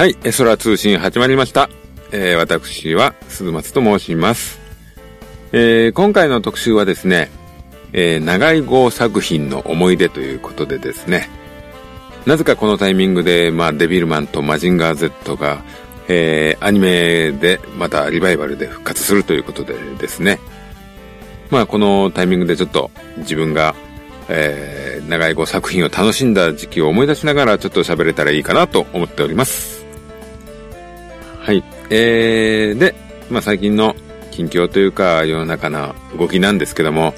[0.00, 1.68] はい、エソラ通信始まりました。
[2.10, 4.58] えー、私は鈴松と申します。
[5.52, 7.30] えー、今回の特集はですね、
[7.92, 11.28] えー、長い号作品の思い出ということでですね、
[12.24, 15.62] なぜかこのタイミングで、まあ、デビルマンとマジンガー Z が、
[16.08, 20.40] えー、アニメでまたリバイバルで復活するということでですね、
[21.50, 23.74] まあ、このタイミングでちょっと自分が、
[24.30, 29.79] えー、長い号作品を楽しんだ時期を思い出しながらちょっと喋れたらいいかなと思っております。
[31.50, 31.64] はい。
[31.90, 32.94] えー、で、
[33.28, 33.96] まあ最近の
[34.30, 37.12] 近況というか世の中の動きなんですけども、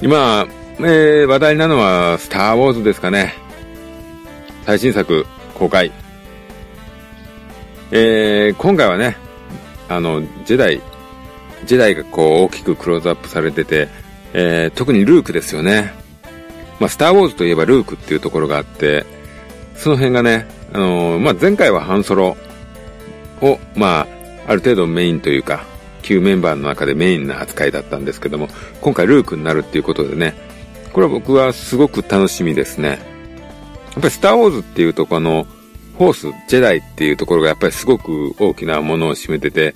[0.00, 0.46] 今、
[0.78, 3.34] えー、話題なのはスターウォーズですかね。
[4.64, 5.90] 最新作公開。
[7.90, 9.16] えー、今回はね、
[9.88, 10.80] あの、ジェダイ、
[11.64, 13.88] ジェダイがこう大きくクローズアップされてて、
[14.34, 15.92] えー、特にルークですよね。
[16.78, 19.04] まあ、スターウォーズといえばルークっていうところがあって、
[19.74, 22.36] その辺がね、あのー、まあ、前回はハンソロ
[23.40, 24.06] を、まあ、
[24.48, 25.64] ある程度メインというか、
[26.02, 28.48] 旧メンバーの中でメインな扱いだったんですけども、
[28.80, 30.34] 今回ルークになるっていうことでね、
[30.92, 32.88] これは僕はすごく楽しみですね。
[32.88, 32.98] やっ
[33.94, 35.46] ぱりスターウォーズっていうとこの、
[35.98, 39.74] フォース、ジェダイっていうところがやっぱりすごく大きなものを占めてて、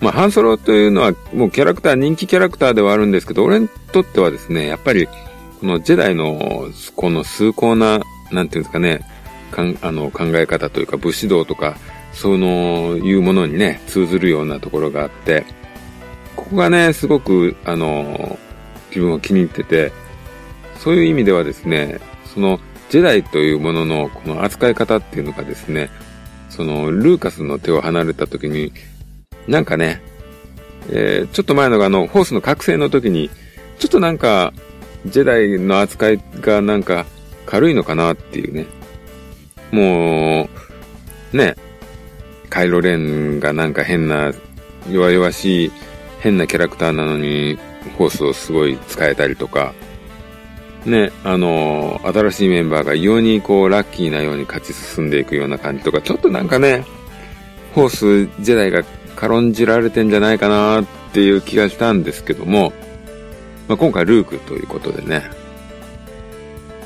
[0.00, 9.00] まあ、ハンソロというのはもうキャラクター、人気キャラクターではあるんですけど、俺にとってはですね、やっぱり、このジェダイの、この崇高な、なんていうんですかね、
[9.50, 11.76] かんあの考え方というか武士道とか、
[12.14, 15.44] その、いうものにね、通ずるようなところがあって、
[16.36, 18.38] ここがね、すごく、あの、
[18.88, 19.92] 自分を気に入ってて、
[20.78, 22.00] そういう意味ではですね、
[22.32, 25.90] その、ジェダイというものの、この扱い方っていうのがですね、
[26.48, 28.72] その、ルーカスの手を離れた時に、
[29.48, 30.00] なんかね、
[30.90, 33.30] えー、ちょっと前のがあの、ホースの覚醒の時に、
[33.78, 34.52] ちょっとなんか、
[35.06, 37.04] ジェダイの扱いがなんか
[37.44, 38.66] 軽いのかなっていうね。
[39.70, 40.48] も
[41.32, 41.56] う、ね、
[42.54, 44.32] カイロレンがなんか変な、
[44.88, 45.72] 弱々しい
[46.20, 47.58] 変なキャラクターなのに、
[47.96, 49.74] フォースをすごい使えたりとか、
[50.86, 56.84] ね、あの、新しいメンバーが異様にこう、ラッキーなように勝ち進んでいくような感じとか、ちょっとなんかね、
[57.74, 58.84] フォースジェダイが
[59.16, 62.72] 軽んじられてんじゃないかなっていう気がしたんですけども、
[63.66, 65.24] まあ、今回ルークということでね、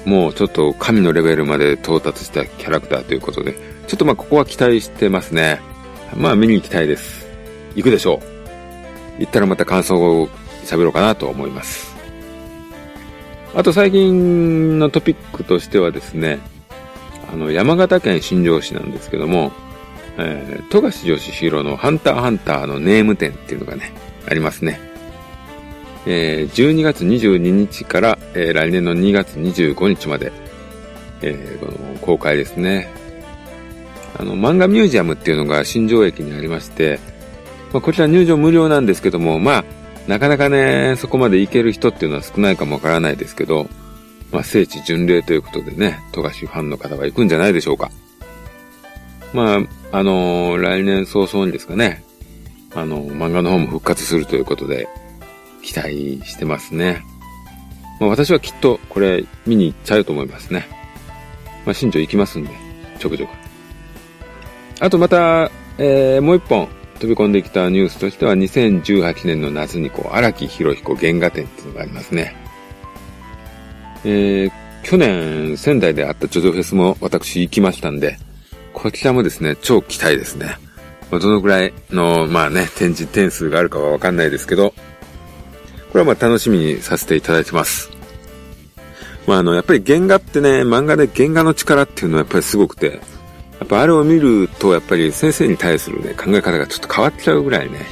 [0.07, 5.61] もうちょっと神のレベルまで到達したキャラクターということで、ちょっとまあここは期待してますね。
[6.15, 7.27] まあ見に行きたいです。
[7.75, 9.21] 行くでしょう。
[9.21, 10.29] 行ったらまた感想を
[10.65, 11.97] 喋ろうかなと思います。
[13.55, 16.39] あと最近のトピックとしてはですね、
[17.33, 19.53] あの、山形県新庄市なんですけども、
[20.19, 23.93] えー、富樫義弘のハンターハンターのネーム展っていうのがね、
[24.29, 24.81] ありますね。
[26.07, 30.31] えー、12月22日から、えー、来年の2月25日まで、
[31.23, 32.98] えー、この公開ですね。
[34.17, 37.01] あの、漫画ミュージアムっていうのが新庄駅にありまして、
[37.73, 39.65] まあ、こちら入場無料なんですけども、まあ、
[40.07, 43.69] なかなかね、そこまで行ける人っていうのは少ないかもわからないですけど、
[44.33, 47.91] まあ、聖地巡礼ということでね、富樫ファンの方は行くんじゃないでしょうか。
[49.33, 49.59] ま
[49.93, 52.03] あ、あのー、来年早々にですかね、
[52.75, 54.89] あのー、漫画の方も復活するということで、
[55.63, 57.03] 期待してますね。
[58.01, 60.67] まあ、私はきっとこれ見に行っちゃうと思いますね。
[61.67, 62.51] まあ、新庄行きますんで、
[62.99, 63.48] ちょくちょく。
[64.81, 66.69] あとまた、えー、もう一本
[66.99, 72.35] 飛び込んできたニュースとしては、2018年の夏にこう、荒木博彦原画展っていうのがありますね。
[74.05, 74.53] えー、
[74.83, 78.19] 去年仙台であったジョジョフェスも私行きましたんで、
[78.73, 80.57] こちらもですね、超期待ですね。
[81.11, 84.75] ま、どのくらいの、まあね、展示点数があるかはわかんないですけど、
[85.91, 87.91] これはまあ楽しみにさせていただいてます。
[89.27, 93.01] まああの、やっぱり原画ってね、漫画で原画の力っていうのはやっぱりすごくて、
[93.59, 97.87] やっぱあれを見ると、やっぱり先生に対するね、考え方がちょっと変わっちゃうぐらいね、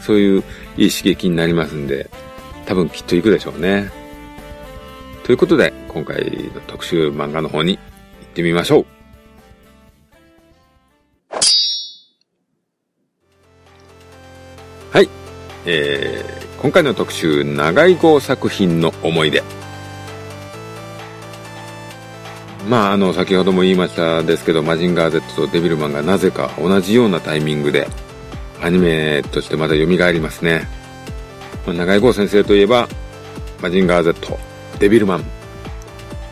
[0.00, 0.44] そういう
[0.76, 2.08] いい刺激になりますんで、
[2.66, 3.90] 多分きっと行くでしょうね。
[5.24, 8.86] ということで、今回の特集漫画の方に行ってみましょう。
[14.90, 15.08] はい。
[15.66, 19.42] えー、今回の特集、長い号作品の思い出。
[22.68, 27.88] まあ、あの、先ほども言いましたですけど、マジンガー Z とデビルマンがなぜか同じようなタイミングで、
[28.62, 30.66] アニメとしてまた蘇りますね。
[31.66, 32.88] まあ、永井豪先生といえば、
[33.60, 34.38] マジンガー Z、
[34.78, 35.24] デビルマン、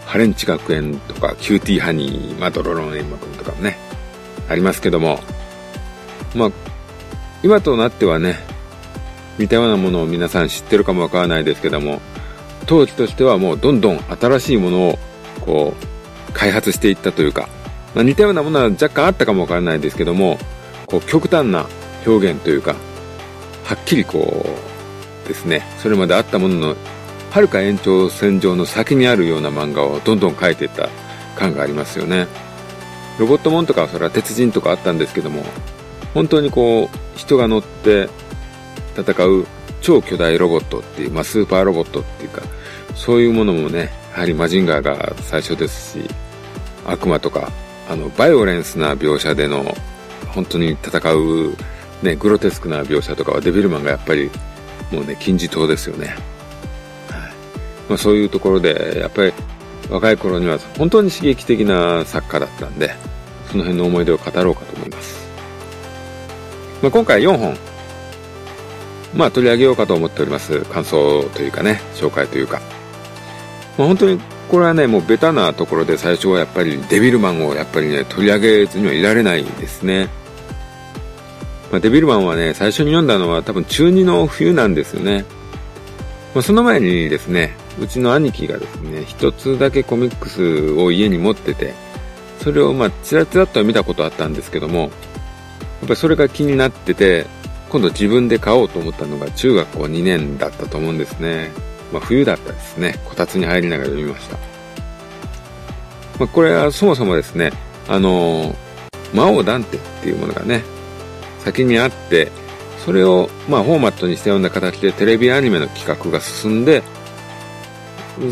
[0.06, 3.76] ハレンチ学園とか、キューティーハニー、ドロロンえん魔くんとかもね、
[4.48, 5.20] ありますけども、
[6.34, 6.50] まあ、
[7.42, 8.38] 今となってはね、
[9.38, 12.00] 似たようなものを皆さん知ってるかもわからないですけども、
[12.66, 14.98] 当時としてはもうどんどん新しいものを、
[15.40, 15.91] こう、
[16.32, 17.48] 開発していったというか、
[17.94, 20.38] まあ、似たようなものは若干あったかもわからないですけども、
[20.86, 21.66] こう極端な
[22.06, 22.74] 表現というか、
[23.64, 24.44] はっきりこ
[25.24, 26.76] うですね、それまであったものの、
[27.30, 30.88] はるか延長線上の先にあるような漫画をどんどん描いていった
[31.36, 32.26] 感がありますよね。
[33.18, 35.44] ロボットモンとかはそれは鉄人とかあったんですけども、
[36.14, 38.08] 本当にこう、人が乗って
[38.96, 39.46] 戦う
[39.80, 42.42] 超巨大ロボットっていう、まあスーパーロボットっていうか、
[42.94, 46.08] そういうものもね、やはりマジンガーが最初ですし、
[46.86, 47.50] 悪魔とか、
[47.88, 49.74] あの、バイオレンスな描写での、
[50.28, 51.56] 本当に戦う、
[52.02, 54.30] ね、グロテスクな描写とかはデビルマンがやっぱり、
[54.90, 56.08] もうね、金字塔ですよね。
[56.08, 57.32] はい。
[57.88, 59.32] まあそういうところで、やっぱり
[59.88, 62.94] 若い頃には本当に刺激的な作家だったんで、
[63.50, 65.26] その辺の思い出を語ろうかと思います。
[66.82, 67.56] まあ今回4本、
[69.14, 70.60] まあ取り上げようかと思っております。
[70.60, 72.60] 感想というかね、紹介というか。
[73.78, 80.10] まあ本当にこれはね、もうベタなところで最初はやっぱりデビルマンをやっぱりね、取り上げずにはいられないですね。
[81.70, 85.24] まあ、デビルマンはね、最初に読んだのは多分中2の冬なんですよね。
[86.34, 91.72] まあ、その前にですね、うちの兄貴がですね、一つだけコミックスを家に持ってて、
[92.42, 97.26] それをまあ、ちらちらっと見たことあったんですけども、やっぱりそれが気になってて、
[97.70, 101.52] 今度自分で買おうと思ったのが中学校2年だったと思うんですね。
[101.92, 102.98] まあ、冬だったですね。
[103.04, 104.36] こたつに入りながら読みました。
[106.18, 107.52] まあ、これはそもそもですね、
[107.88, 108.54] あのー、
[109.14, 110.62] 魔王ダンテっていうものがね、
[111.40, 112.30] 先にあって、
[112.84, 116.82] それを、まあ、フォーマットにしたような形でテレビアニメの企画が進んで、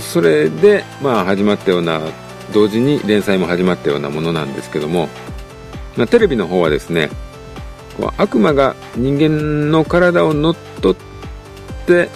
[0.01, 2.01] それで、まあ、始まったような、
[2.53, 5.09] 同時に連載も始まったようなものなんですけども、
[5.97, 7.11] まあ、テレビの方はですね、
[7.97, 12.09] こう悪魔が人間の体を乗っ取って、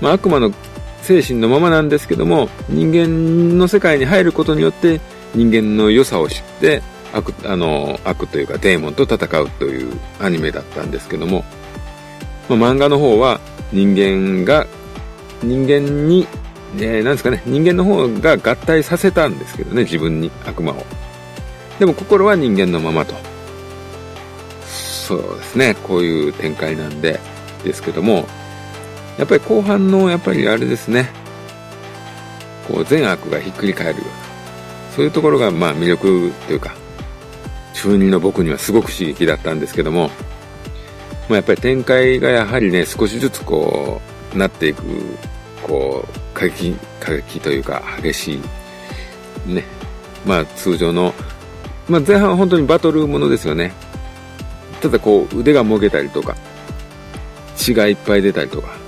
[0.00, 0.52] まあ、悪魔の
[1.04, 5.00] 精神のままなんですけども、人間の世界に入ることによって
[5.34, 11.44] 人間の良さを知って、悪、あの、悪というかデーモンと戦うというアニメだったんですけども、
[12.48, 13.40] まあ、漫画の方は
[13.72, 14.66] 人間が、
[15.42, 16.26] 人間に、
[16.76, 20.86] えー、なんですかね、人間の方が合体させたんですけどね、自分に悪魔を。
[21.78, 23.14] でも心は人間のままと。
[24.64, 27.20] そうですね、こういう展開なんで、
[27.62, 28.26] ですけども、
[29.18, 31.10] やっぱり後半の、やっぱりあれですね、
[32.66, 34.14] こう善悪がひっくり返るような、
[34.94, 36.74] そういうところがまあ魅力というか、
[37.74, 40.10] 中二の僕にはすごく刺激だったんですけども、
[41.28, 44.00] まあ、やっぱり展開がやはりね、少しずつこ
[44.34, 44.82] う、なっていく、
[45.62, 48.40] こう、過激、過激というか激し
[49.46, 49.64] い、ね、
[50.26, 51.14] まあ通常の、
[51.88, 53.72] まあ前半は本当にバトルものですよね。
[54.80, 56.36] ただこう腕がもげたりとか、
[57.56, 58.83] 血がいっぱい出たりとか、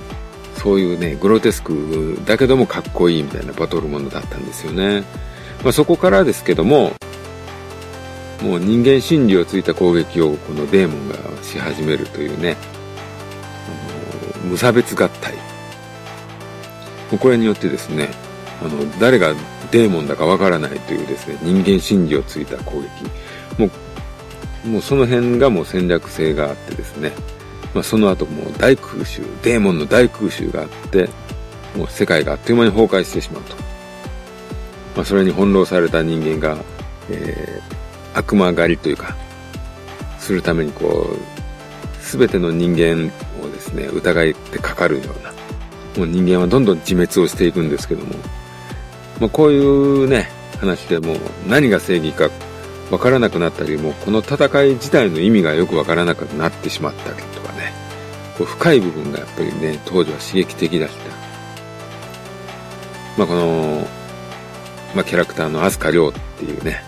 [0.57, 5.03] そういうね、グロテスクだけどもかっこいいみたいなバトルものだったんですよね。
[5.63, 6.93] まあ、そこからですけども、
[8.41, 12.55] もう人間心理をついた攻撃をこのデーモンがし始めるというね、
[14.41, 15.35] あの無差別合体。
[17.19, 18.09] これによってですね、
[18.61, 19.33] あの、誰が
[19.71, 23.61] デーモンだかわからないというですね、人間心理をついた攻撃。
[23.61, 23.69] も
[24.65, 27.13] う、もうその辺がもう戦略性があってですね、
[27.73, 31.09] まあ、その後もう大空襲、デーモンの大空襲があって、
[31.75, 33.55] もう世界があっという間に崩壊してしまうと。
[34.95, 36.57] まあ、それに翻弄された人間が、
[37.09, 39.15] えー、悪魔狩りというか、
[40.17, 43.11] するためにこう、すべての人間
[43.43, 45.31] をですね、疑いってかかるような、
[45.97, 48.15] もう人間はどんどん自滅をしていくんですけども、
[49.19, 51.15] まあ、こういうね、話でも
[51.47, 52.29] 何が正義か
[52.89, 57.17] わからなくなったり、もうこの戦い自体の意味がよくわからなくなってしまったり、
[58.37, 60.95] こう深い部分がやっぱりね、当時は刺激的だった。
[63.17, 63.87] まあこの、
[64.95, 66.83] まあキャラクターの飛鳥亮っていうね、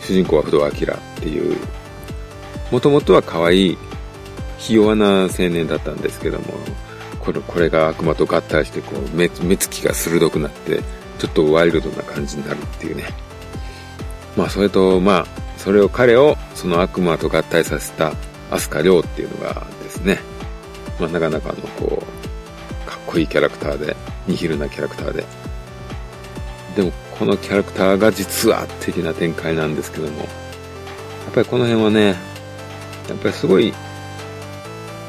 [0.00, 0.72] 主人公は不動明っ
[1.20, 1.58] ていう、
[2.70, 3.78] もともとは可愛い、
[4.58, 6.54] ひ弱な青年だったんですけども、
[7.20, 10.80] これ、これが悪魔と合体して、こう目、目つきが鋭くなって、
[11.18, 13.04] ちょっとワイルドな感じになるっていうね。
[14.36, 18.12] まあ、それと、まあ、それを彼を、その悪魔と合体させた、
[18.50, 20.18] アスカリョウっていうのがですね、
[20.98, 23.96] まあ、なかなかの、こう、かっこいいキャラクターで、
[24.26, 25.24] ニヒルなキャラクターで。
[26.76, 30.28] でも、このキャラクターが実は的な展開なんですけども、やっ
[31.34, 32.06] ぱりこの辺はね、
[33.08, 33.72] やっぱりすごい、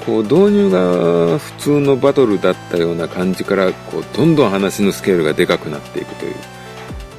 [0.06, 6.36] こう、導入が普通のバトルだったような感じから、こう、どんどん話のスケールがでかくなっていくという。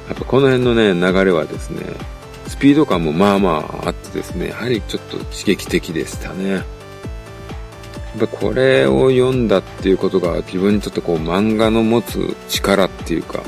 [0.07, 1.83] やっぱこの辺のね、流れはですね、
[2.47, 6.63] スピード感もまあまああってですね、やはりちょっと刺激的でしたね。
[8.17, 13.41] ぱこれを読んだっていうことが自分にとってこう漫画の持つ力っていうか、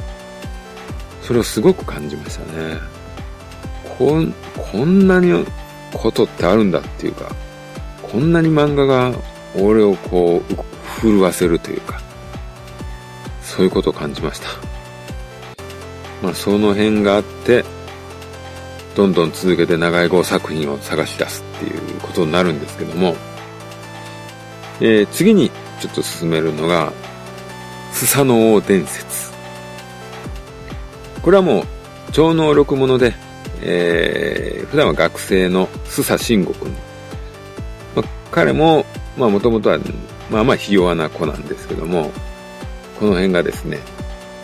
[1.21, 2.77] それをすごく感じましたね。
[3.97, 5.45] こん、こんなに
[5.93, 7.29] ことってあるんだっていうか、
[8.01, 9.13] こんなに漫画が
[9.55, 12.01] 俺をこう、震わせるというか、
[13.43, 14.47] そういうことを感じました。
[16.21, 17.63] まあその辺があって、
[18.95, 23.15] どんどん続けて長い号作品を探し出すっていうことになるんですけども、
[24.81, 25.49] えー、次に
[25.81, 26.93] ちょっと進めるのが、
[27.91, 29.31] スサノオ伝説。
[31.21, 31.63] これはもう
[32.11, 33.13] 超能力者で、
[33.61, 36.71] えー、普段は学生のスサ慎吾君。
[37.95, 38.85] まあ、彼も、
[39.17, 39.79] まあもともとは、
[40.29, 42.11] まあまあひ弱な子なんですけども、
[42.99, 43.79] この辺がですね、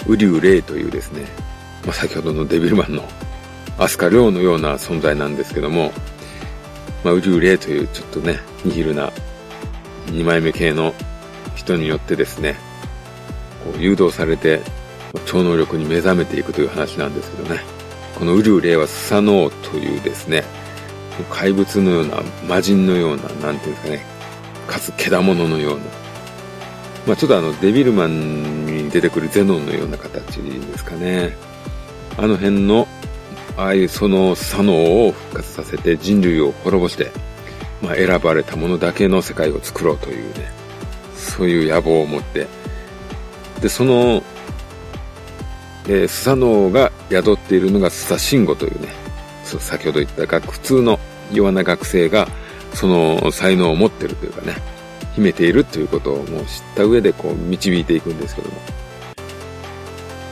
[0.07, 1.25] ウリュウレイというですね、
[1.85, 3.03] まあ先ほどのデビルマンの
[3.77, 5.91] アスカリョウのような存在なんですけども、
[7.03, 9.11] まあウリュウレイというちょっとね、ニヒルな
[10.15, 10.93] 二枚目系の
[11.55, 12.55] 人によってですね、
[13.63, 14.62] こう誘導されて
[15.25, 17.62] 超能力に目覚めていくという話なんですけどね。
[18.17, 20.43] このウリュウレイはスサノオというですね、
[21.29, 24.05] 怪物のような、魔人のような、なんていうんですかね、
[24.67, 25.84] かつ獣のような、
[27.07, 31.36] まあちょっとあの、デビルマンに出てくるゼノンのような形ですかね。
[32.17, 32.88] あの辺の、
[33.57, 37.12] ああいうそのサノオを復活させて人類を滅ぼして、
[37.85, 40.51] まあ選ばれたものだけの世界を作ろうというね、
[41.15, 42.47] そういう野望を持って、
[43.61, 44.23] で、その
[45.87, 48.89] え、スサノオが宿っているのがスサシンゴというね、
[49.43, 50.99] そう先ほど言った学普通の
[51.31, 52.27] 弱な学生が、
[52.73, 54.55] その才能を持ってるというかね、
[55.13, 58.57] 秘めているということをもう知った上でこう導いていくんですけども。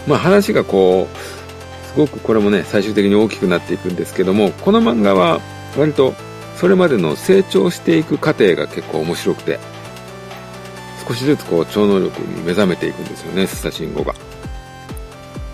[0.08, 5.40] まあ話がこう、すごくこれもね、最終的に大きくなっていくんですけども、この漫画は
[5.78, 6.16] 割と
[6.56, 9.60] それまでの成長していく過程が結構面白くて、
[11.08, 14.16] 少しずつこう超能力に目覚めていくんですよね、スサシンゴが。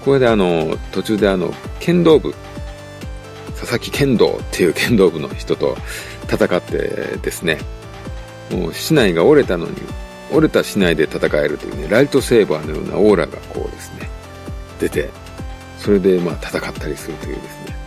[0.06, 2.34] これであの、途中であの、剣道部、
[3.60, 5.78] 佐々木剣道っていう剣道部の人と
[6.32, 7.60] 戦ってですね、
[8.52, 9.74] もう市内が折れたのに、
[10.32, 14.10] 折れた市内で戦えるというね、ライトセーバーのようなオーラがこうですね、
[14.80, 15.10] 出て、
[15.78, 17.80] それでまあ戦ったりするというですね。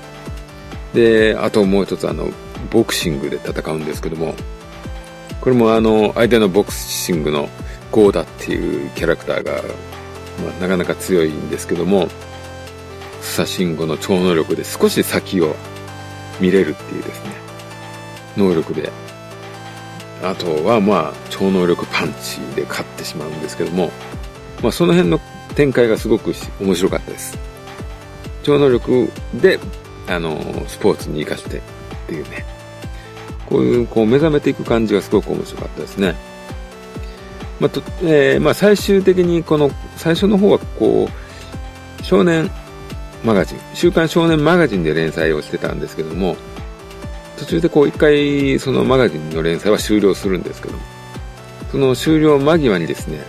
[0.94, 2.30] で、あともう一つあの、
[2.72, 4.34] ボクシングで戦うんですけども、
[5.40, 7.48] これもあの、相手のボクシングの
[7.90, 9.52] ゴーダっていうキャラクターが
[10.40, 12.08] まあ、なかなか強いんですけども、
[13.20, 15.54] スサシンゴの超能力で少し先を
[16.40, 17.30] 見れるっていうですね、
[18.36, 18.90] 能力で、
[20.22, 23.90] あとはまあ、超能力パンチで勝ってしまうんですけども、
[24.62, 25.20] まあその辺の
[25.54, 27.38] 展開がすごく面白かったです。
[28.42, 29.58] 超能力で、
[30.08, 31.60] あの、スポーツに活かしてっ
[32.08, 32.44] ていうね、
[33.52, 36.14] こういう、こう目覚めていく感じがすごく面白かったですね。
[37.60, 42.50] まあとえー、まあ、最終的にこの最初の方はこう少年
[43.24, 46.36] マガジン週刊少年マガジンで連載をしてたんですけども
[47.38, 50.80] 途中でこう一回そのマガジンの連載は終了するんですけども
[51.70, 53.20] その終了間際にですね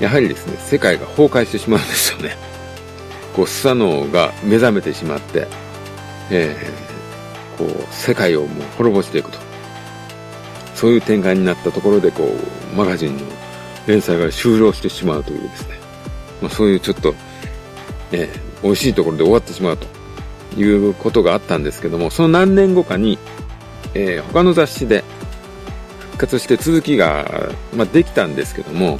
[0.00, 2.36] やはりですね世界が崩壊してしまうんですよね
[3.36, 5.46] こうスサノオが目覚めてしまって、
[6.32, 9.49] えー、こう世界をもう滅ぼしていくと
[10.80, 13.22] そういう展開になったところでこうマガジンの
[13.86, 15.74] 連載が終了してしまうというですね、
[16.40, 17.14] まあ、そういうちょっと、
[18.12, 19.86] えー、美味しいところで終わってしまうと
[20.58, 23.18] いうことがあったんですけども、その何年後かに、
[23.92, 25.04] えー、他の雑誌で
[25.98, 28.98] 復活して続きが、まあ、できたんですけども、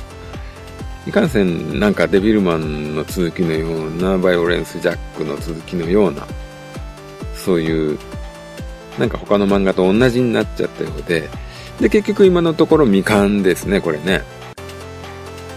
[1.07, 6.27] いかんせんなんかデビルマンの続きのような、バイオレンスジャックの続きのような、
[7.35, 7.99] そういう、
[8.99, 11.27] なんか他の漫画と同じになっちゃったようで、
[11.81, 14.23] で、結局今のところ未完ですね、これね。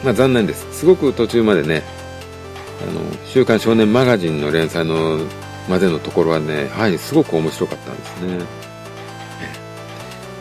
[0.03, 0.65] まあ残念です。
[0.71, 1.83] すごく途中までね、
[2.81, 5.19] あの、週刊少年マガジンの連載の
[5.69, 8.45] までのところはね、はい、すごく面白かったんですね。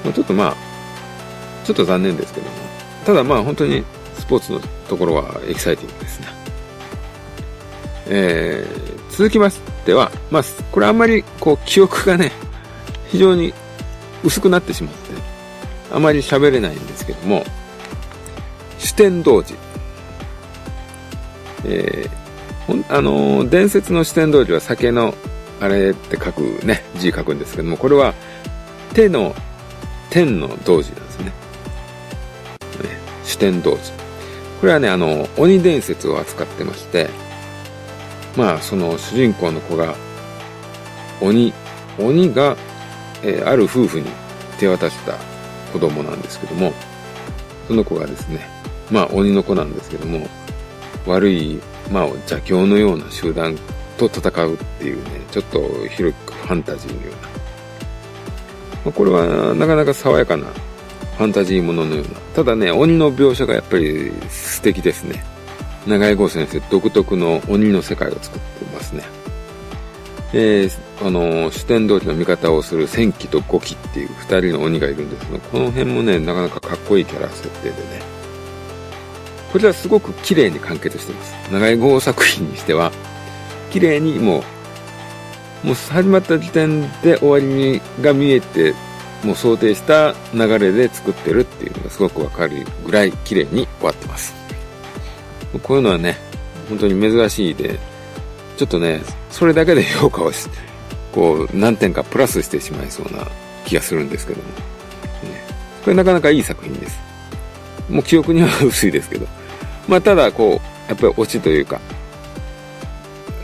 [0.05, 0.57] まあ、ちょっとまあ、
[1.65, 2.53] ちょっと残念ですけども。
[3.05, 3.85] ただまあ本当に
[4.19, 6.27] スポーツのところはエキサイティングですね。
[8.07, 12.33] えー、続きましては、まあ、これあんまりこう記憶がね、
[13.09, 13.55] 非常に
[14.25, 15.32] 薄くなってしまって、
[15.93, 17.45] あまり喋れないんですけども、
[18.79, 19.55] 四天童子。
[21.65, 25.15] えー、あの、伝説の四天童子は酒の
[25.61, 28.15] あれって書くね、字書くんですけども、これは
[28.95, 29.35] 手の、
[30.11, 31.27] 天の童子なんですね。
[31.27, 31.33] ね
[33.25, 33.93] 四天童子。
[34.61, 37.11] これはね、あの、鬼伝説を扱ってまして、
[38.37, 39.95] まあ、その主人公の子が、
[41.21, 41.53] 鬼、
[41.99, 42.57] 鬼が、
[43.23, 44.07] えー、ある夫婦に
[44.59, 45.32] 手渡した
[45.73, 46.73] 子供なんですけども、
[47.69, 48.49] その子がですね、
[48.91, 50.27] まあ鬼の子なんですけども、
[51.07, 51.61] 悪い、
[51.91, 53.57] まあ邪教のような集団
[53.97, 57.33] と戦うっていうね、ちょっと広くファンタジーのような。
[58.85, 60.47] まあ、これはなかなか爽やかな
[61.17, 62.21] ファンタジーもののような。
[62.35, 65.25] ただね、鬼の描写がやっぱり素敵ですね。
[65.87, 69.22] 長井剛先生独特の鬼の世界を作ってますね。
[70.35, 78.03] えー、あの、主典通りの味方をする戦記と五記っていう二人の鬼がいるんですけど、この辺もね、なかなかかっこいいキャラ設定でね。
[79.53, 81.35] こちらすごく綺麗に完結しています。
[81.53, 82.91] 長井豪作品にしては、
[83.71, 84.43] 綺麗にも
[85.65, 88.75] う、もう始まった時点で終わりにが見えて、
[89.23, 94.35] もう想定した流れで作ってるっていうのがすごくわかるぐらい綺麗に終わってます。
[95.63, 96.17] こういうのはね、
[96.71, 97.79] 本当に珍しいで、
[98.57, 100.49] ちょっとね、それだけで評価をし、
[101.13, 103.27] こう、何点かプラスしてしまいそうな
[103.65, 104.49] 気がするんですけども。
[104.49, 104.55] ね、
[105.85, 106.99] これなかなかいい作品です。
[107.89, 109.27] もう記憶には薄いですけど。
[109.89, 111.81] まあ、ただ、こう、やっぱりオチというか、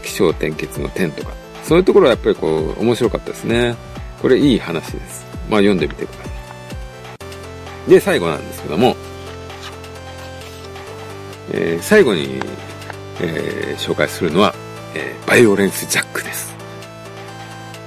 [0.02, 1.32] 気象転結の点とか、
[1.64, 3.76] そういうところはやっぱりこう、面白かったですね。
[4.22, 5.26] これいい話です。
[5.48, 6.30] まあ、読んでみてくださ
[7.86, 7.90] い。
[7.90, 8.96] で、最後なんですけども、
[11.52, 12.40] えー、最後に、
[13.20, 14.54] えー、紹介するのは、
[14.94, 16.54] えー、バイオレンスジャックです。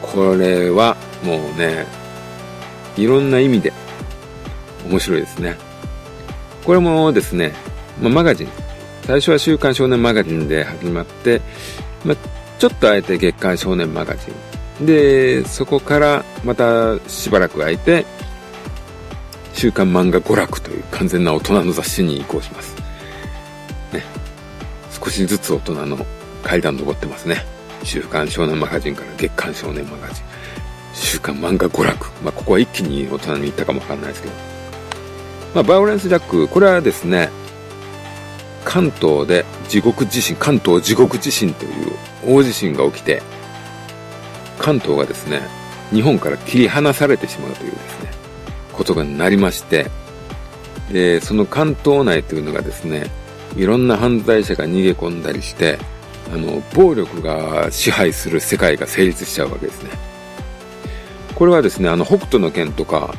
[0.02, 1.86] これはもうね、
[2.98, 3.72] いろんな意味で
[4.88, 5.58] 面白いですね。
[6.66, 7.54] これもですね、
[8.02, 8.50] まあ、マガジン。
[9.04, 11.42] 最初は週刊少年マガジンで始まって、
[12.06, 12.18] まあ、
[12.60, 14.28] ちょっとあえて月刊少年マガジ
[14.82, 14.86] ン。
[14.86, 18.06] で、そこからまたしばらく空いて、
[19.54, 22.76] 週刊漫画娯楽という完全な大人の雑誌に移行します。
[23.94, 24.04] ね。
[24.92, 26.06] 少しずつ大人の
[26.44, 27.46] 階段登ってますね。
[27.84, 30.24] 週刊少年マガジンから月刊少年マガジン。
[30.94, 32.08] 週刊漫画娯楽。
[32.24, 34.34] まあ、ここは一気に大人に行ったかもわかんないですけど。
[35.56, 37.30] まあ、バイオレンスジャック、これはですね、
[38.64, 41.92] 関東で地獄地震、関東地獄地震という
[42.26, 43.22] 大地震が起きて、
[44.60, 45.42] 関東がですね、
[45.92, 48.12] 日本から切り離されてしまうというですね、
[48.72, 49.88] ことがなりまして、
[50.92, 53.08] で、その関東内というのがですね、
[53.56, 55.80] いろんな犯罪者が逃げ込んだりして、
[56.32, 59.90] あの、暴力が支配する世界が成立しちゃうわけですね。
[61.36, 63.14] これはですね、あの、北斗の剣とか、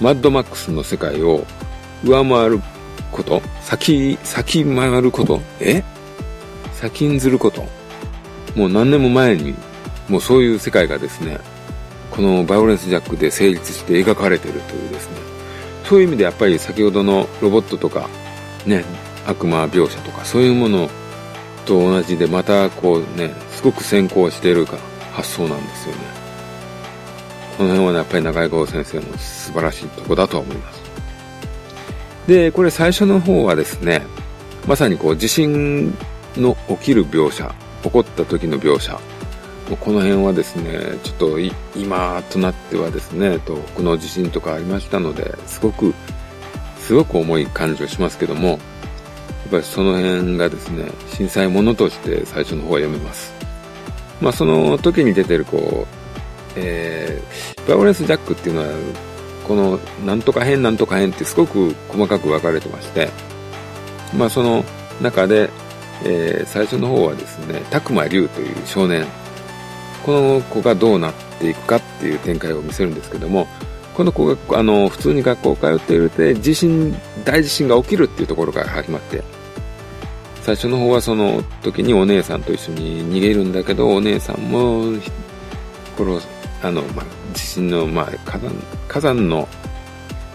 [0.00, 1.46] マッドマックスの世界を
[2.04, 2.60] 上回る
[3.12, 5.84] こと先、先回ることえ？
[6.74, 7.66] 先んずること。
[8.56, 9.54] もう何年も前に、
[10.08, 11.38] もうそういう世界がですね、
[12.10, 15.16] このバイオレンスジャックで成立して描かれてるというですね、
[15.84, 18.08] そういう意味でやっぱり先ほどのロボットとか、
[18.66, 18.84] ね、
[19.26, 20.88] 悪魔描写とかそういうもの
[21.70, 24.76] と同じでまたこうね、すごく先行しているか
[25.12, 26.00] 発想なんですよね。
[27.56, 30.80] この辺はね、やっぱり中井剛先生の素晴らしいとこだと思います。
[32.26, 34.02] で、これ最初の方はですね、
[34.66, 35.96] まさにこう地震
[36.36, 37.54] の起きる描写、
[37.84, 38.98] 起こった時の描写、
[39.78, 41.38] この辺はですね、ちょっと
[41.76, 45.94] 今となってはですね、東北の地震とかありましたので、すごく、
[46.80, 48.58] すごく重い感じがしますけども、
[49.50, 53.34] っぱりその辺がですね、震災ものとして最初の方は読めます。
[54.20, 58.68] まあその時に出てるこう、えー、バイオレンスジャックっていうのは、
[59.48, 63.10] このなんとか変なんとか変ってすごく細かく分かれてまして、
[64.16, 64.64] まあその
[65.00, 65.50] 中で、
[66.04, 69.04] えー、最初の方はですね、たくま龍という少年、
[70.06, 73.48] この子がどうなっていくかっていう展開を見せるんですけども、
[73.94, 79.22] この子があの普通に学校通っているで地震大地震が起きるっていうところから始まって
[80.42, 84.84] 最初の方はその時にお姉さんと一緒に逃げるんだけど、お姉さんも、
[85.96, 86.20] この、
[86.62, 88.52] あの、まあ、地震の、まあ、火山、
[88.88, 89.48] 火山の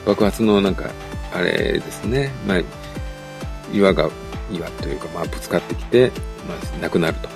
[0.06, 0.90] 爆発のなんか、
[1.34, 2.62] あれですね、まあ、
[3.74, 4.10] 岩が、
[4.52, 6.12] 岩というか、まあ、ぶつかってきて、
[6.48, 7.30] まあ、亡くなると。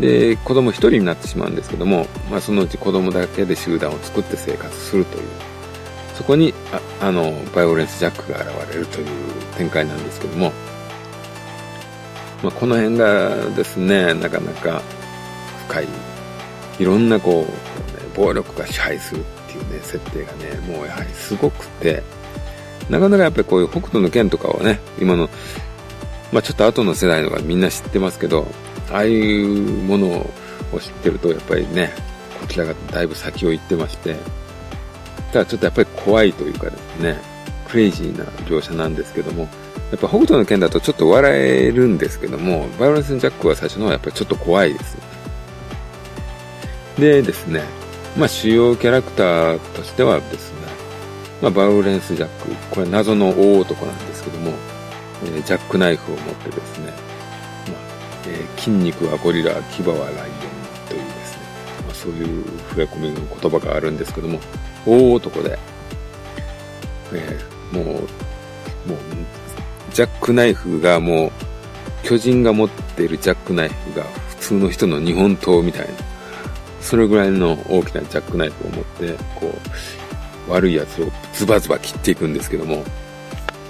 [0.00, 5.24] で、子供一人になってしまうんですけども、まあ、そのうち子供だけで集団を作って生活するという、
[6.14, 6.54] そこに、
[7.00, 9.06] ああの、バイオレンスジャックが現れるという
[9.56, 10.52] 展開なんですけども、
[12.42, 14.82] まあ、この辺がですね、なかなか
[15.68, 15.88] 深い、
[16.80, 17.48] いろんなこう、ね、
[18.16, 22.02] 暴力が支配するっていうね、設定がね、もうやはりすごくて、
[22.90, 25.28] なかなかやっぱりこういう北斗の剣とかはね、今の、
[26.32, 28.46] まあちょっと後の世代のがみんな知ってますけど、
[28.90, 29.48] ああいう
[29.84, 30.08] もの
[30.72, 31.94] を知ってるとやっぱりね、
[32.40, 34.16] こちらがだいぶ先を行ってまして、
[35.32, 37.16] ただちょっとやっぱり怖いというかですね、
[37.68, 39.48] クレイジーな描写なんですけども、
[39.92, 44.96] やっぱ北斗の剣だとちょっと笑えるんですけども、バイオレンスジャックは最初の方はやっぱりちょっと怖いです。
[46.98, 47.62] でですね、
[48.16, 50.68] まあ主要キャラクターとしてはですね、
[51.42, 54.52] まあバイオレンスジャック、これ謎の大男なんですけども、
[55.24, 56.96] えー、ジャックナイフを持ってですね、まあ
[58.28, 61.42] えー、筋肉はゴリラ、牙はライオンというですね、
[61.86, 64.40] まあ、そういう触れ込みの言葉があるんですけども、
[64.86, 65.58] 大男で、
[67.12, 67.84] えー、もう、
[68.88, 69.41] もう、
[69.94, 71.32] ジャックナイフがもう、
[72.02, 75.94] 巨人が持っているジャックナイフが普通の人の日本刀みたいな、
[76.80, 79.54] それぐらいの大きなジャックナイフを持って、こ
[80.48, 82.84] う、悪い奴をズバズバ切っていくんですけども、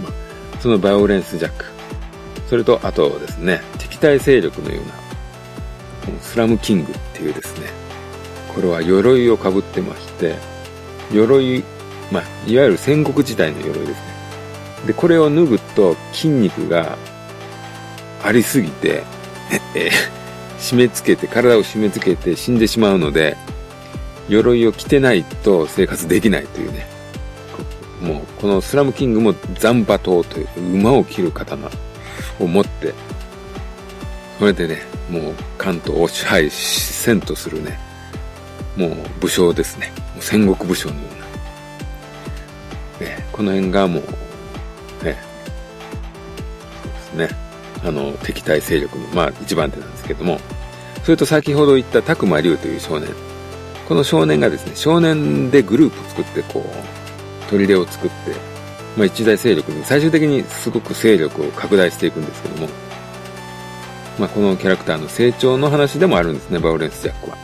[0.02, 0.10] ま、
[0.60, 1.66] そのバイオレンスジャック、
[2.48, 4.92] それとあとですね、敵対勢力のような、
[6.20, 7.68] スラムキングっていうですね、
[8.54, 10.36] これは鎧をかぶってまして、
[11.12, 11.64] 鎧、
[12.10, 14.11] まあ、いわゆる戦国時代の鎧ですね。
[14.86, 16.96] で、これを脱ぐと筋肉が
[18.22, 19.04] ありすぎて、
[19.74, 19.90] え
[20.58, 23.36] 締め付けて、体を締め付けて死んでしまうので、
[24.28, 26.86] 鎧を着てないと生活できないというね。
[28.00, 31.68] もう、このスラムキングもザンバ刀という馬を切る刀
[32.38, 32.94] を持って、
[34.38, 37.78] それでね、もう関東を支配せんとするね、
[38.76, 39.92] もう武将ですね。
[40.20, 41.00] 戦国武将のよ
[43.00, 43.08] うな。
[43.08, 44.04] ね、この辺がもう、
[47.14, 47.28] ね。
[47.84, 50.38] あの、敵対勢力の、まあ一番手なんですけども、
[51.04, 53.08] それと先ほど言った拓磨龍という少年。
[53.88, 58.16] この少年がですね、少年でグループ作って、こう、砦を作って、
[58.96, 62.68] まあ一大勢力に、最終的にすごく勢力を拡大していくんですけども、
[64.18, 67.36] まあこのキャラクターの成長の話でもあるんですね、バオレンスジャックは。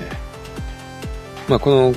[0.00, 0.10] え
[1.48, 1.94] まあこの、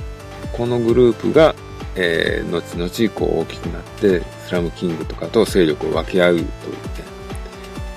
[0.52, 1.56] このグループが、
[1.96, 6.50] えー、後々こう大きくなって、スラムキングとかと勢力を分け合うというね。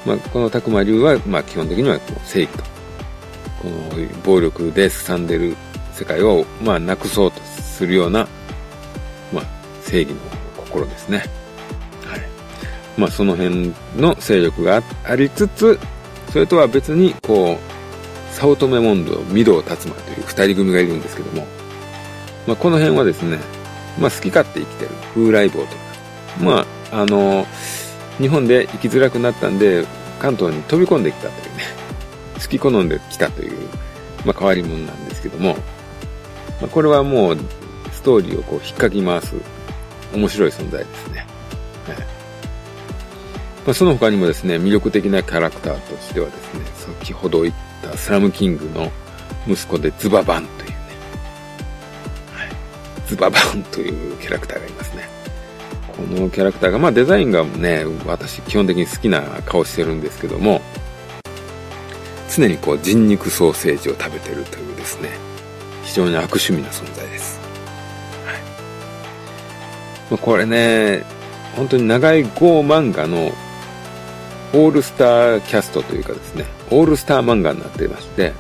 [0.07, 2.65] まあこの拓磨流は、まあ基本的には正義と。
[3.63, 5.57] この暴力で進んでる
[5.93, 8.27] 世界を、まあなくそうとするような、
[9.33, 9.45] まあ
[9.83, 10.21] 正義の
[10.57, 11.25] 心ですね。
[12.07, 12.21] はい。
[12.97, 15.79] まあその辺の勢力がありつつ、
[16.33, 21.47] それとは別に、こう、早乙女問答、御堂達馬という二人組がいるんですけども、
[22.47, 23.39] まあこの辺はですね、
[23.99, 25.88] まあ好き勝手生きてる風来坊とか、
[26.41, 27.47] まあ、あの、
[28.19, 29.87] 日本で生きづらくなったんで、
[30.19, 31.65] 関東に飛び込んできたというね、
[32.41, 33.53] 好き好んできたという、
[34.25, 35.55] まあ変わり者なんですけども、
[36.61, 37.39] まあこれはもう、
[37.93, 39.35] ストーリーをこう引っかき回す、
[40.15, 41.27] 面白い存在ですね。
[41.87, 41.97] はい。
[43.67, 46.61] まあ、その他にもですね、魅力的なキャラクターとしてはですね、
[47.01, 48.91] 先ほど言ったスラムキングの
[49.47, 50.77] 息子でズババンというね、
[52.35, 52.49] はい、
[53.07, 54.88] ズババンというキャラクターがいます。
[55.99, 60.61] このキャラクターが、まあデザインがね、私基本的に好きな顔してるんですけども、
[62.31, 65.11] 常にこう人肉ソーセージを食べてるというですね、
[65.83, 67.41] 非常に悪趣味な存在です。
[68.25, 68.37] はい。
[70.13, 71.05] ま、これね、
[71.57, 73.33] 本当に長い号漫画の
[74.55, 78.33] オールスターキャストというかですね、オールスター漫画になっていまして、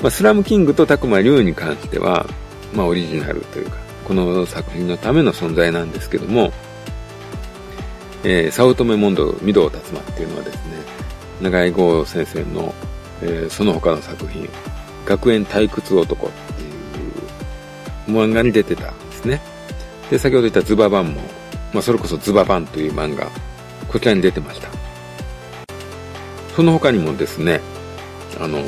[0.00, 2.26] まあ、スラムキングとタクマリュウに関しては、
[2.72, 6.50] まあ、オリジナルというか、この作品のための存在なんですけども、
[8.24, 10.62] えー、早乙女問答、御堂達馬っていうのはですね、
[11.40, 12.74] 長井豪先生の、
[13.22, 14.48] えー、その他の作品、
[15.06, 19.40] 学園退屈男っていう漫画に出てたんですね。
[20.10, 21.20] で、先ほど言ったズババンも、
[21.72, 23.30] まあ、それこそズババンという漫画、
[23.86, 24.70] こちらに出てました。
[26.56, 27.60] その他にもですね、
[28.40, 28.58] あの、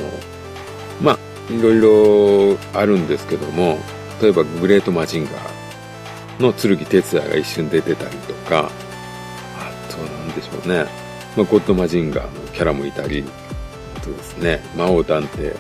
[1.03, 3.81] まあ、いろいろあるんですけども、
[4.23, 8.71] 例えばグレートマジンガーの剣哲也が一瞬出てたりとか、
[9.59, 10.85] あとなんでしょうね、
[11.37, 13.25] まあ、ゴッドマジンガーのキャラもいたり、
[13.97, 15.57] あとですね、魔王ダンテ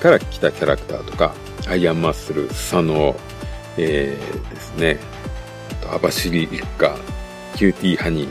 [0.00, 1.34] から来たキャラクターとか、
[1.66, 3.16] アイアンマッスル、スサノ
[3.78, 4.98] えー、ですね、
[5.82, 6.96] あと、あばしり一家、
[7.56, 8.28] キューティーハニー、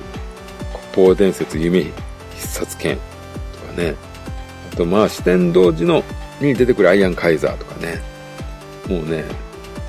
[0.94, 1.86] 国宝伝説夢
[2.36, 3.96] 必殺剣とかね、
[4.72, 6.04] あと、まあ、四天童寺の
[6.40, 8.11] に出てくるアイアンカイザーとかね、
[8.92, 9.24] もうね、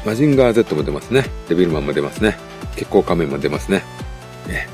[0.06, 1.24] マジンガー Z も出ますね。
[1.48, 2.38] デビルマンも出ますね。
[2.76, 3.82] 結構仮面も出ますね。
[4.46, 4.68] ね。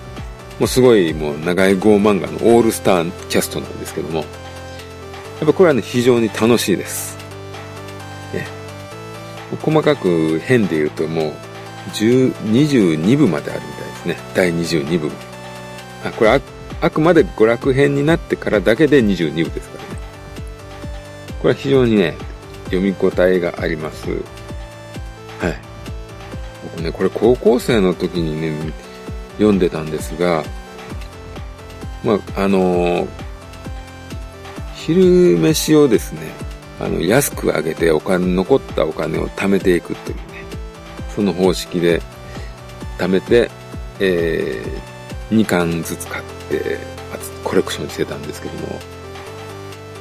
[0.59, 7.17] もうすごいもう長い号漫画のオールスターキャストなんですけども、やっぱこれはね、非常に楽しいです。
[8.35, 8.47] ね。
[9.63, 11.33] 細かく編で言うともう、
[11.91, 14.17] 22部まであるみたいですね。
[14.35, 15.11] 第22部
[16.05, 16.41] あ、これあ、
[16.83, 20.01] あくまで娯楽編になってからだけで22部ですからね。
[21.41, 22.15] これは非常にね、
[22.71, 24.11] 読み応えがあります。
[24.11, 24.15] は
[25.49, 25.57] い。
[26.63, 28.73] 僕ね、これ高校生の時にね、
[29.35, 30.45] 読んでたんですが、
[32.05, 33.09] まあ、あのー、
[34.75, 36.33] 昼飯をですね、
[36.81, 40.23] あの、安くあげてお金、残ったお金を貯めていくというね、
[41.15, 42.01] その方式で
[42.99, 43.51] 貯めて、
[44.01, 46.79] えー、2巻ずつ買って、
[47.45, 48.79] コレクションしてたんですけども、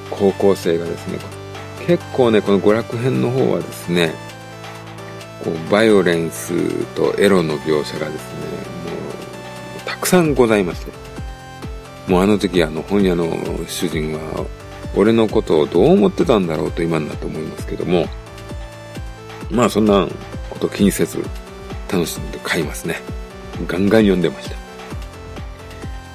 [0.10, 1.18] 高校生がですね、
[1.88, 4.14] 結構ね、この娯楽編の方はですね、
[5.42, 8.48] こう、バイオレンスとエロの描写がですね、も
[9.78, 10.92] う、たくさんございまして。
[12.08, 13.26] もうあの時あの本屋の
[13.68, 14.46] 主人は、
[14.98, 18.06] 俺のことをどう思ってたんだろうと今になって思いますけども、
[19.50, 20.08] まあそんな
[20.50, 21.24] こと気にせず
[21.90, 23.00] 楽しんで買いますね。
[23.66, 24.50] ガンガン読んでまし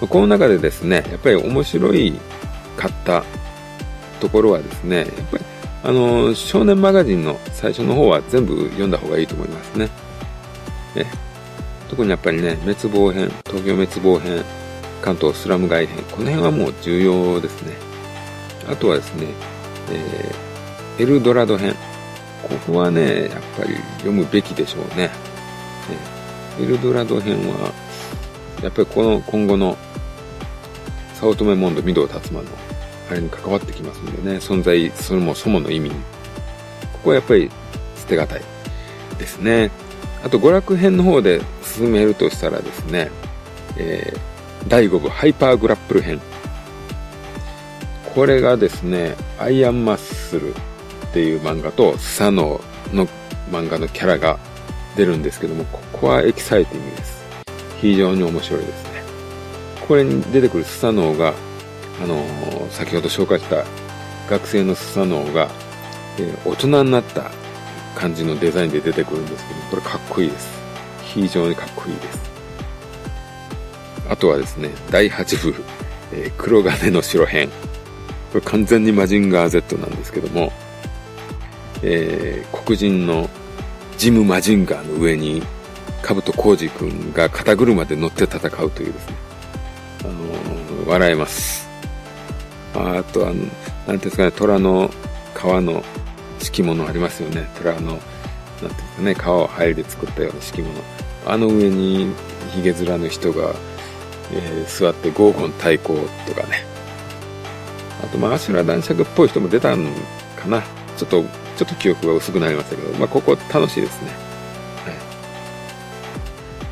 [0.00, 0.06] た。
[0.06, 2.12] この中でですね、やっぱり面白い
[2.76, 3.24] 買った
[4.20, 5.44] ところはですね、やっぱり
[5.84, 9.88] あの、少年マガジンの最初の方は全部読んだ方がいいと思いますね。
[10.94, 11.04] え
[11.90, 14.44] 特にやっぱりね、滅亡編、東京滅亡編、
[15.02, 17.74] 関東スラム街編、この辺はもう重要ですね。
[18.68, 19.26] あとはですね、
[19.90, 21.74] えー、エルドラド編。
[22.42, 25.10] ここはね、やっぱり読むべきでしょうね。
[26.60, 27.72] エルドラド編は、
[28.62, 29.76] やっぱりこの今後の
[31.14, 32.48] 早乙女モンド、御堂達馬の
[33.12, 35.94] あれに関わってきますんでね、存在、それもそもの意味に。
[35.94, 37.50] ここはやっぱり
[37.96, 38.42] 捨てがたい
[39.18, 39.70] ですね。
[40.24, 43.10] あと、娯楽編の方で進めるとしたらですね、
[43.76, 46.20] えー、第5部ハイパーグラップル編。
[48.14, 50.56] これがですね、アイアンマッスルっ
[51.12, 52.60] ていう漫画と凄ノ
[52.92, 53.06] 王の
[53.50, 54.38] 漫画のキャラが
[54.96, 57.22] 出るんですけども、ここはエキサイティングです。
[57.78, 59.02] 非常に面白いですね。
[59.86, 61.34] これに出てくる凄ノ王が
[62.02, 62.24] あの、
[62.70, 63.64] 先ほど紹介した
[64.28, 65.48] 学生の凄ノ王が、
[66.18, 67.30] えー、大人になった
[67.94, 70.48] 感じのデザインで出てくるんですけど、これかっこいいです。
[71.04, 72.20] 非常にかっこいいです。
[74.08, 75.64] あとはですね、第8部、
[76.12, 77.48] えー、黒金の城編。
[78.32, 80.52] これ完全にマジンガー Z なんですけども、
[81.82, 83.28] えー、黒人の
[83.96, 85.42] ジム・マジンガーの上に、
[86.02, 89.14] カブトコウジ君が肩車で乗って戦うというですね、
[90.00, 91.61] あのー、笑えます。
[92.74, 93.32] あとは、
[93.86, 94.90] なんですかね、虎の
[95.34, 95.84] 皮の
[96.38, 97.48] 敷物ありますよね。
[97.58, 100.72] 虎の、なんていうんですかね、皮を灰で作ったような敷物。
[101.26, 102.12] あの上に
[102.52, 103.54] ヒゲ面の人が、
[104.32, 105.94] えー、座ってゴーゴン対抗
[106.26, 106.64] とかね。
[108.02, 109.86] あと、まあ、アシュラ男爵っぽい人も出たん
[110.36, 110.62] かな。
[110.96, 111.22] ちょっと、
[111.56, 114.08] ちょっと記憶が薄くなりましたけど、まあ、ここ楽しいですね。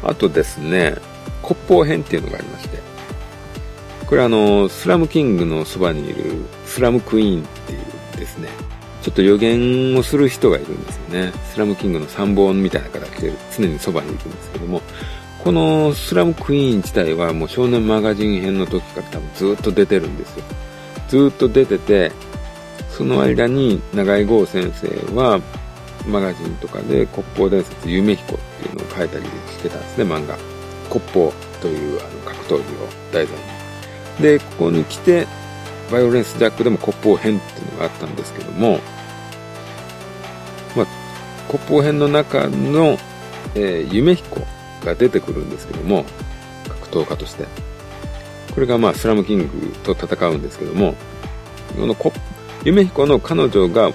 [0.02, 0.12] はい。
[0.12, 0.96] あとですね、
[1.42, 2.79] 骨法編っていうのがありまして、
[4.10, 8.48] これあの、スラムキングのそばにいるスラムクイーンっていうですね、
[9.02, 11.32] ちょっと予言をする人がいるんですよね。
[11.52, 14.82] スラムキングの参謀みたいな形で常にそばに行くんですけども、
[15.44, 20.44] このスラムクイーン自体はもう少年マガジン編の時から多分ずっと出てるんですよ。
[21.06, 22.10] ずっと出てて、
[22.90, 25.40] その間に長井剛先生は
[26.04, 30.36] マガジンとかで国宝伝説夢彦っていうのを書いたりしてたんですね、漫画。
[30.90, 31.30] 国宝
[31.62, 33.59] というあの格闘技を題材に。
[34.20, 35.26] で、ここに来て、
[35.90, 38.78] バイオレンスジャックでも骨法編っていうのがあったんですけども、
[40.76, 40.86] まあ、
[41.48, 42.98] 骨法編の中の、
[43.54, 44.40] えー、夢彦
[44.84, 46.04] が出てくるんですけども、
[46.68, 47.44] 格闘家として。
[48.54, 49.48] これがまあ、スラムキング
[49.84, 50.94] と戦うんですけども、
[51.76, 51.96] この
[52.64, 53.92] 夢彦の彼女が、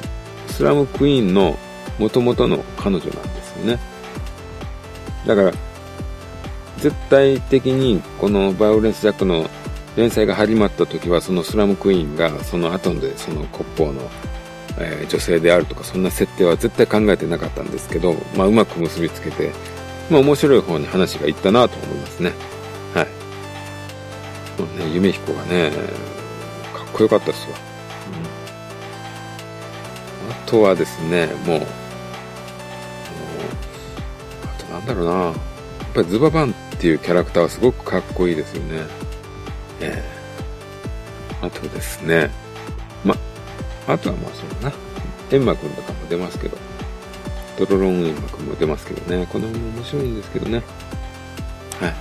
[0.48, 1.58] スラムクイーンの
[2.00, 3.80] 元々の彼女なんですよね。
[5.28, 5.52] だから、
[6.78, 9.50] 絶対的にこのバイオレンスジャックの
[9.96, 14.02] 連載が始まった時はそのスラムクイーンがその後でその国宝の、
[14.78, 19.52] えー、女性であるとかそんな設定は絶対考えてなかったんですけど、まあ、うまく結びつけて、
[20.10, 22.34] まあ、面白い方に話がいったなと思いますね。
[22.94, 23.08] はい。
[24.60, 25.72] まあね、夢彦がね、
[26.74, 27.58] かっこよかったですわ。
[30.28, 31.66] うん、あとはですね、もう、あの、
[34.44, 35.36] あとなんだろうな、やっ
[35.94, 39.05] ぱりズババンっていうキャラクターはすごくかっこいいですよね。
[39.82, 42.30] えー、あとですね、
[43.04, 43.16] ま、
[43.88, 44.76] あとはまあそうだな。
[45.32, 46.58] エンマくんとかも出ますけど、
[47.58, 50.64] ドロロンエンマくんも出ますけどね、この辺も面白いんですけどね。
[51.80, 51.94] はい。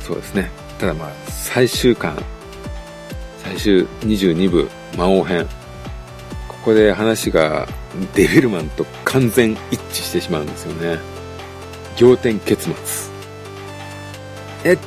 [0.00, 0.50] そうですね。
[0.78, 2.16] ただまあ、最終巻、
[3.42, 5.46] 最終22部魔王編。
[6.48, 7.66] ここで話が
[8.14, 10.98] デビルマンと完全一致してしまうんですよね。
[11.98, 12.74] 仰天結末。
[14.64, 14.78] え、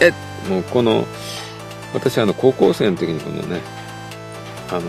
[0.00, 0.12] え、
[0.48, 1.06] もうこの、
[1.94, 3.60] 私あの高校生の時にこのね、
[4.70, 4.80] あの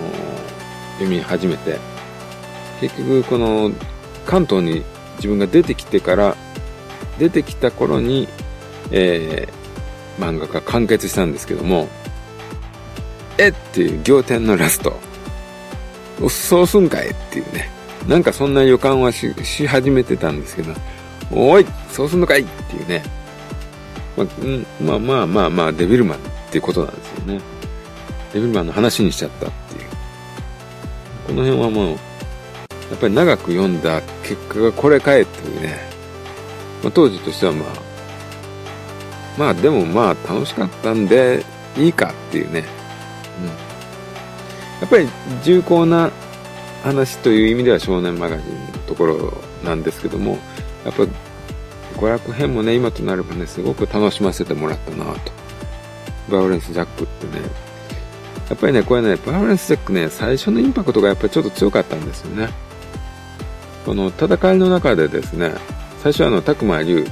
[0.93, 1.79] 読み始めて、
[2.81, 3.71] 結局この
[4.25, 4.83] 関東に
[5.17, 6.35] 自分が出てきてから、
[7.19, 8.27] 出てきた頃に、
[8.91, 11.87] えー、漫画が完結したんですけども、
[13.37, 14.97] えっていう仰天のラスト。
[16.29, 17.69] そうすんかいっていうね。
[18.07, 20.73] なんかそんな予感はしし始めてたんですけど、
[21.31, 23.03] おいそうすんのかいっていうね。
[24.17, 27.41] まあ、うん、まあまあまあまあ、デビルマンっていうことなんですよね。
[28.33, 29.89] デビルマンの話にしちゃったっていう。
[31.27, 31.95] この辺はもう、や
[32.95, 35.77] っぱり長く読んだ結果がこれかえっていうね、
[36.83, 37.67] まあ、当時としてはまあ、
[39.37, 41.45] まあでもまあ楽しかったんで
[41.77, 42.63] いいかっていうね、
[43.41, 43.47] うん。
[43.47, 43.53] や
[44.85, 45.07] っぱり
[45.43, 46.09] 重厚な
[46.83, 50.39] 話という意味では少年マガジンのところなんですけども、
[50.85, 51.05] やっぱ
[51.97, 55.31] 娯楽編もね、今となればね、すごく楽しませてもらったなと。
[56.29, 57.43] バイオレンスジャックってね。
[58.49, 62.49] やっぱりね、これね、バイオレンスジャックね、最初のインパクトがやっぱりちょっと強かったんですよね。
[63.85, 65.53] この戦いの中でですね、
[66.03, 67.05] 最初はあの、拓磨龍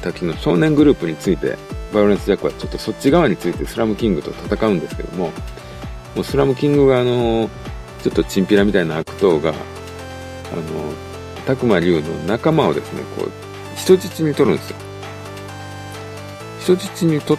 [0.00, 1.58] たちの少年グループについて、
[1.92, 5.26] バイオレンスジャックはちょっとそっち側についてスラムキングと戦うんですけども、
[6.14, 7.50] もうスラムキングがあの、
[8.02, 9.52] ちょっとチンピラみたいな悪党が、あの、
[11.46, 14.76] 拓磨龍の仲間をですね、こう、人質に取るんですよ。
[16.60, 17.38] 人質に取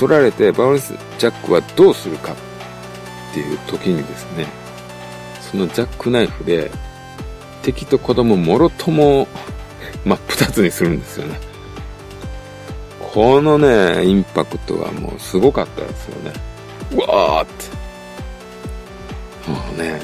[0.00, 2.36] 取られて、バウレス・ジャックはどうするかっ
[3.34, 4.46] ていう時にですね、
[5.50, 6.70] そのジャックナイフで、
[7.62, 9.28] 敵と子供もろとも
[10.06, 11.38] 真っ二つにするんですよね。
[12.98, 16.32] このね、インパクトはもうすごかったですよね。
[16.92, 17.52] うわーって。
[19.50, 20.00] もうね、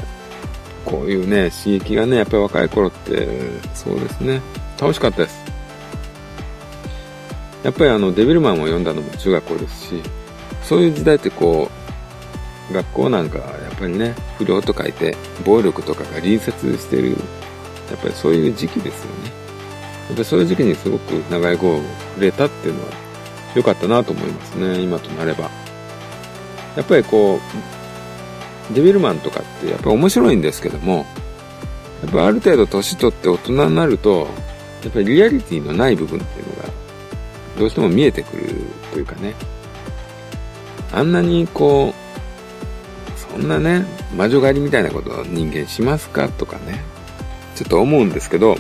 [0.85, 3.27] こういうね、刺激がね、やっぱり若い頃って、
[3.75, 4.43] そうですね、
[4.79, 5.56] 楽しかったです。
[7.67, 10.03] やっぱりあの、デビルマンを読んだのも中学校ですし、
[10.63, 11.69] そういう時代ってこ
[12.71, 17.17] う、学校なんかやっぱりね、不良と書いて、暴力とかが隣接してる、や
[17.97, 19.33] っぱりそういう時期ですよね。
[20.07, 21.81] やっぱりそういう時期にすごく長い語を
[22.15, 22.91] 触れたっていうのは
[23.57, 25.51] 良かったなと思いますね、今となれば。
[26.77, 27.41] やっぱりこ
[28.71, 31.05] う、デビルマンとかってやっぱり面白いんですけども、
[32.05, 34.29] やっぱある程度年取って大人になると、
[34.85, 36.86] やっぱりリアリティのない部分っていうのが
[37.59, 38.55] どうしても見えてくる
[38.93, 39.35] というかね。
[40.93, 42.07] あんなにこう、
[43.33, 43.85] そんなね、
[44.17, 46.83] 魔女狩りみたいなことを人間しますかとかね、
[47.55, 48.55] ちょっと思うんですけど、や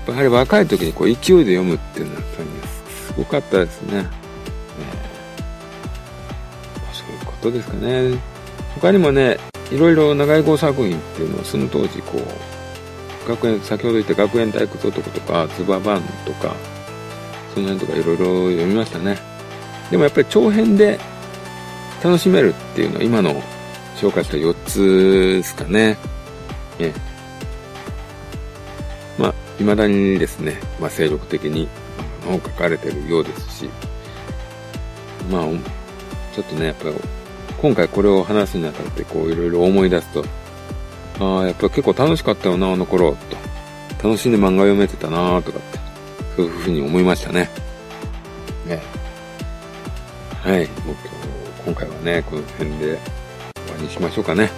[0.00, 2.48] っぱり若い時にこう勢いで読むっていうのはやっぱり、
[3.06, 4.02] すごかったですね。
[4.02, 4.08] ね
[6.92, 8.18] そういうことですかね。
[8.74, 9.38] 他にもね、
[9.72, 16.54] いろいろ長い号作品っていうのはその当時こう、学園、先ほど言った学園退屈男とか、ズババンとか、
[17.56, 19.16] その辺とかいろいろ読みましたね。
[19.90, 21.00] でもやっぱり長編で
[22.04, 23.42] 楽しめるっていうのは今の
[23.96, 25.96] 紹介した4つですかね。
[26.78, 26.92] え
[29.18, 31.66] まあ、未だにですね、まあ、精力的に
[32.26, 33.70] 書かれてるようですし、
[35.30, 35.44] まあ、
[36.34, 36.90] ちょっとね、やっぱ
[37.62, 40.26] 今回これを話すにあたってこういろいろ思い出すと、
[41.20, 44.06] ああ、やっぱ結構楽しかったよな、あの頃、と。
[44.06, 45.75] 楽しんで漫画読めてたなとかって。
[46.36, 47.48] そういうふうに思いましたね。
[48.66, 48.82] ね。
[50.42, 50.66] はい。
[50.86, 50.96] もう
[51.64, 52.98] 今回はね、この辺で終わ
[53.78, 54.50] りにしましょうかね。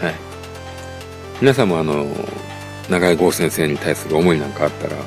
[0.00, 0.14] はい。
[1.40, 2.06] 皆さんもあの、
[2.90, 5.04] 長井剛先生に対する思いなんかあったら、あの、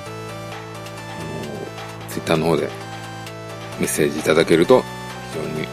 [2.09, 2.67] ツイッターの方で
[3.79, 4.81] メッセージいただけると
[5.31, 5.67] 非常に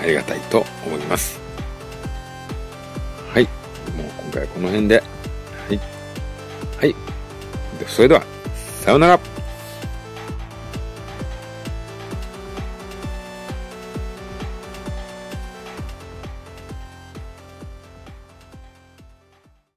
[0.00, 1.40] ありがたいと思います。
[3.34, 3.44] はい。
[3.96, 5.02] もう今回はこの辺で。
[5.66, 5.80] はい。
[6.78, 6.94] はい。
[7.88, 8.35] それでは。
[8.86, 9.35] さようなら。